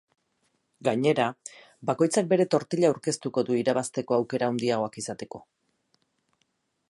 Gainera, 0.87 1.25
bakoitzak 1.89 2.31
bere 2.31 2.47
tortilla 2.55 2.89
aurkeztuko 2.93 3.45
du 3.51 3.59
irabazteko 3.61 4.17
aukera 4.19 4.49
handiagoa 4.53 4.91
izateko. 5.03 5.45